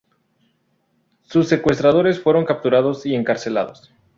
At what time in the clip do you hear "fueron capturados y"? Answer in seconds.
2.19-3.13